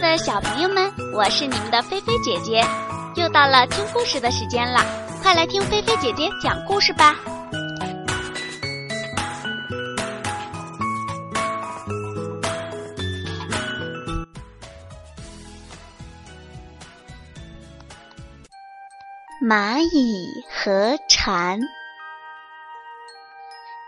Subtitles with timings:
[0.00, 2.64] 的小朋友们，我是你们的菲菲姐姐，
[3.16, 4.80] 又到了听故事的时间了，
[5.22, 7.16] 快来听菲菲姐姐讲故事吧。
[19.42, 21.58] 蚂蚁和蝉。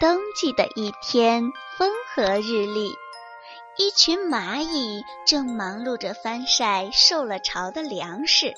[0.00, 1.42] 冬季的一天，
[1.78, 2.92] 风和日丽。
[3.82, 8.54] 一群蚂蚁正忙碌着翻晒受了潮的粮食，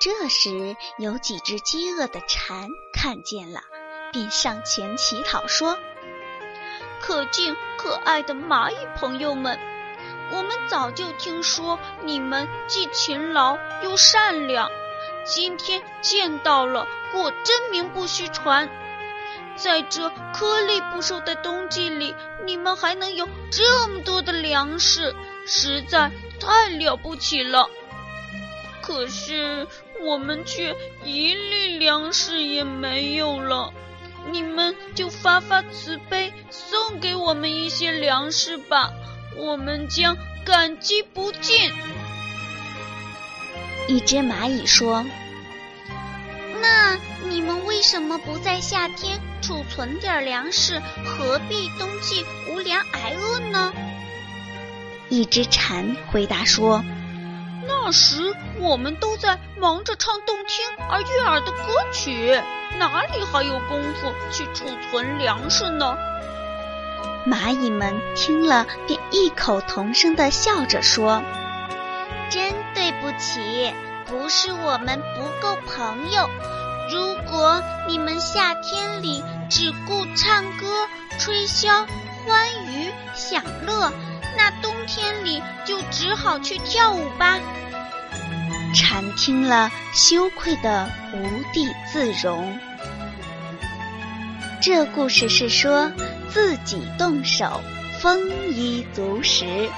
[0.00, 3.60] 这时有几只饥饿的蝉看见了，
[4.12, 5.76] 便上前乞讨说
[7.02, 9.58] ：“可敬可爱的蚂蚁朋友们，
[10.32, 14.70] 我们早就听说你们既勤劳又善良，
[15.26, 18.70] 今天见到了，果真名不虚传。”
[19.56, 25.14] 在这颗粒不收的冬季里，你们还能有这么多的粮食，
[25.46, 27.68] 实在太了不起了。
[28.82, 29.66] 可是
[30.02, 33.72] 我们却一粒粮食也没有了，
[34.30, 38.92] 你们就发发慈悲，送给我们一些粮食吧，
[39.36, 41.72] 我们将感激不尽。
[43.86, 45.04] 一只蚂蚁说
[46.60, 53.70] ：“那你们为什么不在夏天？”储存点粮食，何必冬季无粮挨饿呢？
[55.10, 56.82] 一只蝉回答说
[57.68, 61.58] ：“那时我们都在忙着唱动听而悦耳的歌
[61.92, 62.40] 曲，
[62.78, 65.94] 哪里还有功夫去储存粮食呢？”
[67.28, 71.22] 蚂蚁们听了，便异口同声地笑着说
[72.30, 73.74] ：“真对不起，
[74.06, 76.30] 不是我们不够朋友。”
[76.90, 80.86] 如果你们夏天里只顾唱歌、
[81.18, 81.86] 吹箫、
[82.26, 83.92] 欢愉、享乐，
[84.36, 87.38] 那冬天里就只好去跳舞吧。
[88.74, 92.58] 蝉听了，羞愧的无地自容。
[94.60, 95.90] 这故事是说，
[96.28, 97.60] 自己动手，
[98.00, 99.70] 丰衣足食。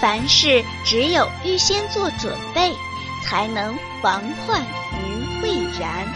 [0.00, 2.72] 凡事只有预先做准备，
[3.24, 5.50] 才能防患于未
[5.80, 6.06] 然。